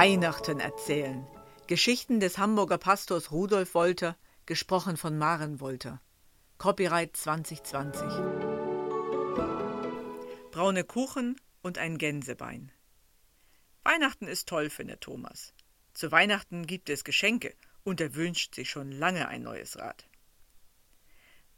[0.00, 1.26] Weihnachten erzählen.
[1.66, 4.16] Geschichten des Hamburger Pastors Rudolf Wolter,
[4.46, 6.00] gesprochen von Maren Wolter.
[6.56, 8.02] Copyright 2020.
[10.52, 12.70] Braune Kuchen und ein Gänsebein.
[13.82, 15.52] Weihnachten ist toll, findet Thomas.
[15.94, 20.06] Zu Weihnachten gibt es Geschenke und er wünscht sich schon lange ein neues Rad.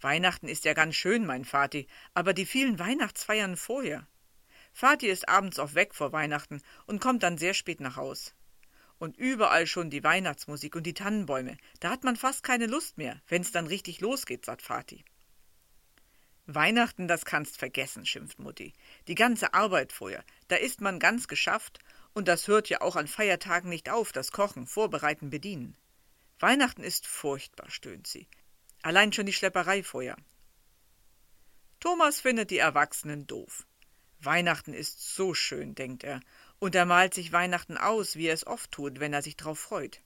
[0.00, 4.06] Weihnachten ist ja ganz schön, mein Vati, aber die vielen Weihnachtsfeiern vorher.
[4.72, 8.34] Vati ist abends oft weg vor Weihnachten und kommt dann sehr spät nach Haus.
[8.98, 11.56] Und überall schon die Weihnachtsmusik und die Tannenbäume.
[11.80, 15.04] Da hat man fast keine Lust mehr, wenn's dann richtig losgeht, sagt Vati.
[16.54, 18.72] Weihnachten, das kannst vergessen, schimpft Mutti.
[19.06, 21.78] Die ganze Arbeit vorher, da ist man ganz geschafft,
[22.12, 25.76] und das hört ja auch an Feiertagen nicht auf, das Kochen, Vorbereiten, Bedienen.
[26.40, 28.26] Weihnachten ist furchtbar, stöhnt sie.
[28.82, 30.16] Allein schon die Schlepperei vorher.
[31.78, 33.66] Thomas findet die Erwachsenen doof.
[34.22, 36.20] Weihnachten ist so schön, denkt er,
[36.58, 39.58] und er malt sich Weihnachten aus, wie er es oft tut, wenn er sich drauf
[39.58, 40.00] freut.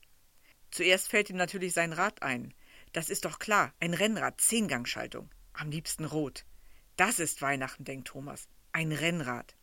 [0.71, 2.53] Zuerst fällt ihm natürlich sein Rad ein.
[2.93, 6.45] Das ist doch klar, ein Rennrad, Zehngangschaltung, am liebsten rot.
[6.95, 9.55] Das ist Weihnachten, denkt Thomas, ein Rennrad.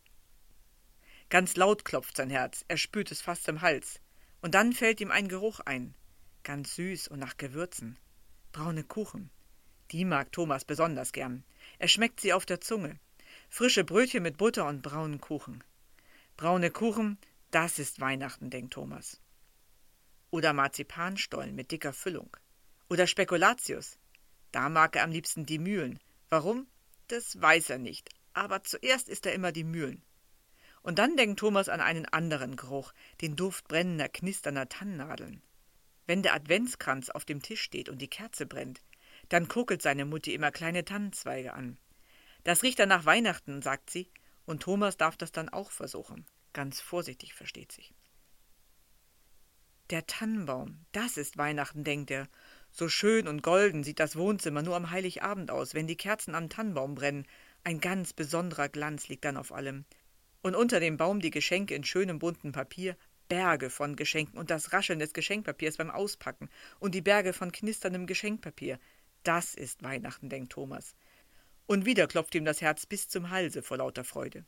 [1.29, 3.99] Ganz laut klopft sein Herz, er spürt es fast im Hals.
[4.41, 5.95] Und dann fällt ihm ein Geruch ein,
[6.43, 7.97] ganz süß und nach Gewürzen.
[8.51, 9.31] Braune Kuchen.
[9.91, 11.43] Die mag Thomas besonders gern.
[11.79, 12.99] Er schmeckt sie auf der Zunge.
[13.55, 15.63] Frische Brötchen mit Butter und braunen Kuchen.
[16.37, 17.19] Braune Kuchen,
[17.51, 19.21] das ist Weihnachten, denkt Thomas.
[20.31, 22.35] Oder Marzipanstollen mit dicker Füllung.
[22.89, 23.99] Oder Spekulatius.
[24.51, 25.99] Da mag er am liebsten die Mühlen.
[26.31, 26.65] Warum?
[27.09, 28.09] Das weiß er nicht.
[28.33, 30.01] Aber zuerst isst er immer die Mühlen.
[30.81, 35.43] Und dann denkt Thomas an einen anderen Geruch, den Duft brennender, knisternder Tannennadeln.
[36.07, 38.81] Wenn der Adventskranz auf dem Tisch steht und die Kerze brennt,
[39.29, 41.77] dann kuckelt seine Mutti immer kleine Tannenzweige an.
[42.43, 44.09] Das riecht dann nach Weihnachten, sagt sie,
[44.45, 46.25] und Thomas darf das dann auch versuchen.
[46.51, 47.93] Ganz vorsichtig, versteht sich.
[49.89, 52.27] Der Tannenbaum, das ist Weihnachten, denkt er.
[52.71, 56.49] So schön und golden sieht das Wohnzimmer nur am Heiligabend aus, wenn die Kerzen am
[56.49, 57.27] Tannenbaum brennen.
[57.63, 59.85] Ein ganz besonderer Glanz liegt dann auf allem.
[60.41, 62.97] Und unter dem Baum die Geschenke in schönem bunten Papier,
[63.29, 66.49] Berge von Geschenken und das Rascheln des Geschenkpapiers beim Auspacken
[66.79, 68.79] und die Berge von knisterndem Geschenkpapier.
[69.23, 70.95] Das ist Weihnachten, denkt Thomas
[71.65, 74.45] und wieder klopft ihm das Herz bis zum Halse vor lauter Freude.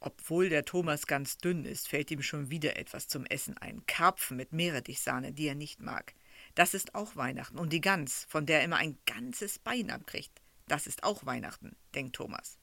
[0.00, 3.86] Obwohl der Thomas ganz dünn ist, fällt ihm schon wieder etwas zum Essen ein.
[3.86, 6.14] Karpfen mit Meerrettichsahne, die er nicht mag.
[6.54, 7.58] Das ist auch Weihnachten.
[7.58, 11.74] Und die Gans, von der er immer ein ganzes Bein abkriegt, das ist auch Weihnachten,
[11.94, 12.58] denkt Thomas.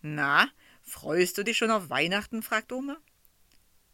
[0.00, 0.48] Na,
[0.82, 2.42] freust du dich schon auf Weihnachten?
[2.42, 2.98] fragt Oma.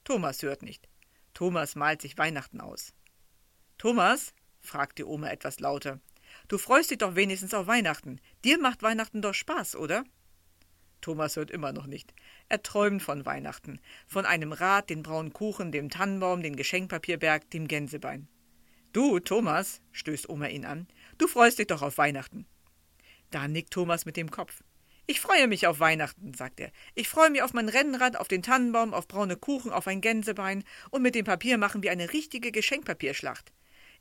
[0.04, 0.88] Thomas hört nicht.
[1.32, 2.92] Thomas malt sich Weihnachten aus.
[3.78, 4.34] Thomas?
[4.60, 6.00] fragt die Oma etwas lauter.
[6.50, 8.20] Du freust dich doch wenigstens auf Weihnachten.
[8.44, 10.02] Dir macht Weihnachten doch Spaß, oder?
[11.00, 12.12] Thomas hört immer noch nicht.
[12.48, 13.78] Er träumt von Weihnachten,
[14.08, 18.26] von einem Rad, den braunen Kuchen, dem Tannenbaum, dem Geschenkpapierberg, dem Gänsebein.
[18.92, 20.88] Du, Thomas, stößt Oma ihn an,
[21.18, 22.46] du freust dich doch auf Weihnachten.
[23.30, 24.64] Da nickt Thomas mit dem Kopf.
[25.06, 26.72] Ich freue mich auf Weihnachten, sagt er.
[26.96, 30.64] Ich freue mich auf mein Rennrad, auf den Tannenbaum, auf braune Kuchen, auf ein Gänsebein,
[30.90, 33.52] und mit dem Papier machen wir eine richtige Geschenkpapierschlacht.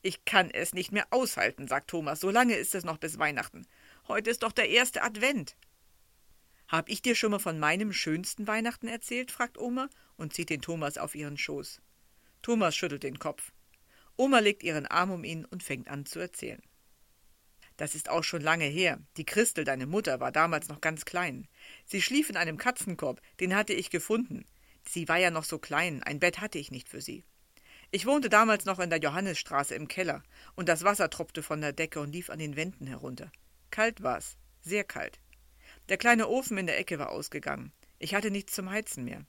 [0.01, 3.67] Ich kann es nicht mehr aushalten, sagt Thomas, so lange ist es noch bis Weihnachten.
[4.07, 5.57] Heute ist doch der erste Advent.
[6.69, 9.31] Hab ich dir schon mal von meinem schönsten Weihnachten erzählt?
[9.31, 11.81] fragt Oma und zieht den Thomas auf ihren Schoß.
[12.41, 13.51] Thomas schüttelt den Kopf.
[14.15, 16.61] Oma legt ihren Arm um ihn und fängt an zu erzählen.
[17.75, 18.99] Das ist auch schon lange her.
[19.17, 21.47] Die Christel, deine Mutter, war damals noch ganz klein.
[21.85, 24.45] Sie schlief in einem Katzenkorb, den hatte ich gefunden.
[24.87, 27.23] Sie war ja noch so klein, ein Bett hatte ich nicht für sie.
[27.91, 30.22] Ich wohnte damals noch in der Johannisstraße im Keller,
[30.55, 33.31] und das Wasser tropfte von der Decke und lief an den Wänden herunter.
[33.72, 35.19] Kalt war's, sehr kalt.
[35.89, 37.72] Der kleine Ofen in der Ecke war ausgegangen.
[37.97, 39.25] Ich hatte nichts zum Heizen mehr.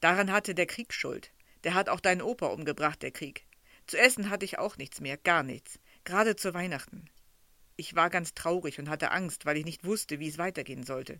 [0.00, 1.32] Daran hatte der Krieg Schuld.
[1.64, 3.46] Der hat auch deinen Opa umgebracht, der Krieg.
[3.86, 5.80] Zu essen hatte ich auch nichts mehr, gar nichts.
[6.04, 7.08] Gerade zu Weihnachten.
[7.76, 11.18] Ich war ganz traurig und hatte Angst, weil ich nicht wusste, wie es weitergehen sollte.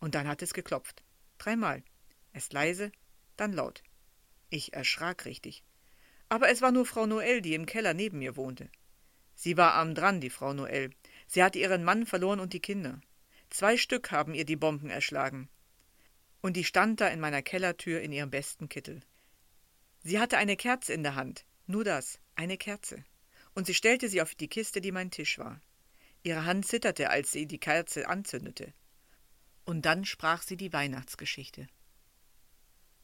[0.00, 1.02] Und dann hat es geklopft.
[1.38, 1.82] Dreimal.
[2.32, 2.92] Erst leise,
[3.36, 3.82] dann laut.
[4.52, 5.64] Ich erschrak richtig.
[6.28, 8.68] Aber es war nur Frau Noel, die im Keller neben mir wohnte.
[9.34, 10.90] Sie war arm dran, die Frau Noel.
[11.26, 13.00] Sie hatte ihren Mann verloren und die Kinder.
[13.48, 15.48] Zwei Stück haben ihr die Bomben erschlagen.
[16.42, 19.00] Und die stand da in meiner Kellertür in ihrem besten Kittel.
[20.04, 23.06] Sie hatte eine Kerze in der Hand, nur das, eine Kerze.
[23.54, 25.62] Und sie stellte sie auf die Kiste, die mein Tisch war.
[26.24, 28.74] Ihre Hand zitterte, als sie die Kerze anzündete.
[29.64, 31.68] Und dann sprach sie die Weihnachtsgeschichte.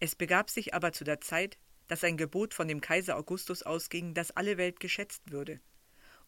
[0.00, 1.58] Es begab sich aber zu der Zeit,
[1.88, 5.60] dass ein Gebot von dem Kaiser Augustus ausging, dass alle Welt geschätzt würde.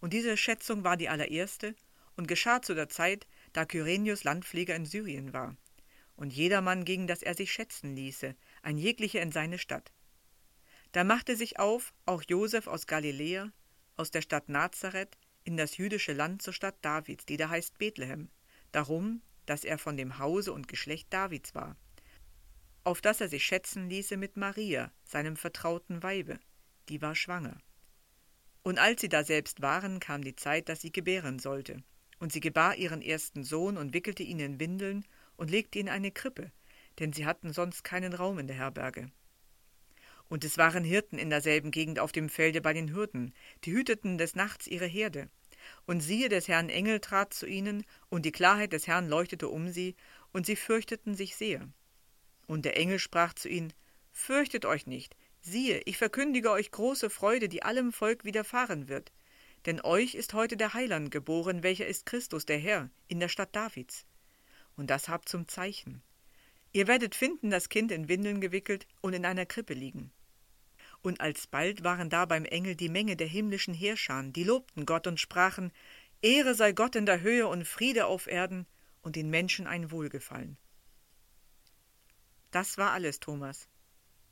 [0.01, 1.75] Und diese Schätzung war die allererste
[2.17, 5.57] und geschah zu der Zeit, da Kyrenius Landpfleger in Syrien war.
[6.17, 9.93] Und jedermann ging, dass er sich schätzen ließe, ein jeglicher in seine Stadt.
[10.93, 13.53] Da machte sich auf auch Josef aus Galiläa,
[13.97, 18.29] aus der Stadt Nazareth, in das jüdische Land zur Stadt Davids, die da heißt Bethlehem,
[18.73, 21.77] darum, dass er von dem Hause und Geschlecht Davids war,
[22.85, 26.39] auf dass er sich schätzen ließe mit Maria, seinem vertrauten Weibe,
[26.89, 27.59] die war schwanger.
[28.63, 31.83] Und als sie da selbst waren, kam die Zeit, dass sie gebären sollte.
[32.19, 35.07] Und sie gebar ihren ersten Sohn und wickelte ihn in Windeln
[35.37, 36.53] und legte ihn in eine Krippe,
[36.99, 39.11] denn sie hatten sonst keinen Raum in der Herberge.
[40.29, 43.35] Und es waren Hirten in derselben Gegend auf dem Felde bei den Hürden,
[43.65, 45.29] die hüteten des Nachts ihre Herde.
[45.87, 49.71] Und siehe, des Herrn Engel trat zu ihnen, und die Klarheit des Herrn leuchtete um
[49.71, 49.97] sie,
[50.33, 51.69] und sie fürchteten sich sehr.
[52.51, 53.73] Und der Engel sprach zu ihnen,
[54.11, 59.13] Fürchtet euch nicht, siehe, ich verkündige euch große Freude, die allem Volk widerfahren wird.
[59.67, 63.55] Denn euch ist heute der Heiland geboren, welcher ist Christus, der Herr, in der Stadt
[63.55, 64.05] Davids.
[64.77, 66.03] Und das habt zum Zeichen.
[66.73, 70.11] Ihr werdet finden das Kind in Windeln gewickelt und in einer Krippe liegen.
[71.03, 75.21] Und alsbald waren da beim Engel die Menge der himmlischen Heerscharen, die lobten Gott und
[75.21, 75.71] sprachen,
[76.21, 78.67] Ehre sei Gott in der Höhe und Friede auf Erden
[79.03, 80.57] und den Menschen ein Wohlgefallen.
[82.51, 83.69] Das war alles, Thomas.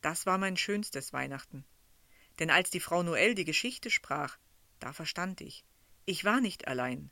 [0.01, 1.65] Das war mein schönstes Weihnachten.
[2.39, 4.39] Denn als die Frau Noel die Geschichte sprach,
[4.81, 5.65] da verstand ich,
[6.05, 7.11] ich war nicht allein.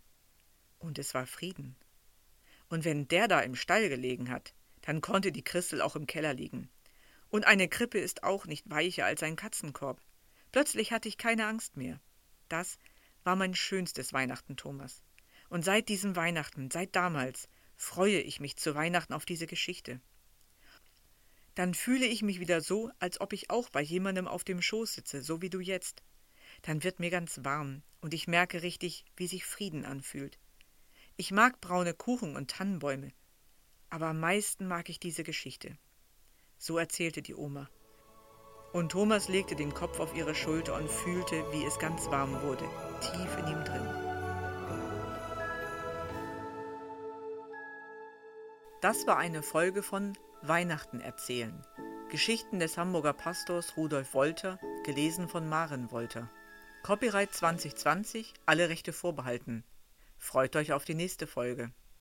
[0.78, 1.76] Und es war Frieden.
[2.68, 6.34] Und wenn der da im Stall gelegen hat, dann konnte die Christel auch im Keller
[6.34, 6.70] liegen.
[7.28, 10.00] Und eine Krippe ist auch nicht weicher als ein Katzenkorb.
[10.52, 12.00] Plötzlich hatte ich keine Angst mehr.
[12.48, 12.78] Das
[13.24, 15.02] war mein schönstes Weihnachten, Thomas.
[15.48, 20.00] Und seit diesem Weihnachten, seit damals, freue ich mich zu Weihnachten auf diese Geschichte.
[21.56, 24.92] Dann fühle ich mich wieder so, als ob ich auch bei jemandem auf dem Schoß
[24.92, 26.02] sitze, so wie du jetzt.
[26.62, 30.38] Dann wird mir ganz warm und ich merke richtig, wie sich Frieden anfühlt.
[31.16, 33.10] Ich mag braune Kuchen und Tannenbäume,
[33.88, 35.78] aber am meisten mag ich diese Geschichte.
[36.58, 37.70] So erzählte die Oma.
[38.74, 42.68] Und Thomas legte den Kopf auf ihre Schulter und fühlte, wie es ganz warm wurde,
[43.00, 43.88] tief in ihm drin.
[48.82, 50.18] Das war eine Folge von
[50.48, 51.66] Weihnachten erzählen.
[52.10, 56.30] Geschichten des Hamburger Pastors Rudolf Wolter, gelesen von Maren Wolter.
[56.82, 59.64] Copyright 2020, alle Rechte vorbehalten.
[60.18, 61.72] Freut euch auf die nächste Folge.